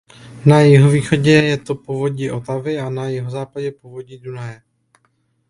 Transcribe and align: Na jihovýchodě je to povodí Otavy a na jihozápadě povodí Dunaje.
Na 0.45 0.59
jihovýchodě 0.61 1.31
je 1.31 1.57
to 1.57 1.75
povodí 1.75 2.31
Otavy 2.31 2.79
a 2.79 2.89
na 2.89 3.09
jihozápadě 3.09 3.71
povodí 3.71 4.17
Dunaje. 4.17 4.61